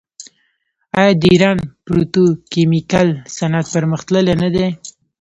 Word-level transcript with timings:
آیا 0.99 1.11
د 1.21 1.23
ایران 1.33 1.57
پتروکیمیکل 1.85 3.09
صنعت 3.37 3.65
پرمختللی 3.73 4.35
نه 4.43 4.49
دی؟ 4.53 4.67